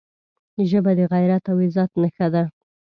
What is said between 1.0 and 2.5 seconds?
غیرت او عزت نښه ده